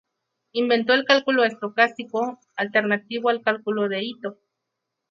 Inventó 0.53 0.93
el 0.95 1.05
cálculo 1.05 1.43
estocástico, 1.43 2.39
alternativo 2.55 3.29
al 3.29 3.43
cálculo 3.43 3.87
de 3.87 3.99
Itō. 3.99 4.35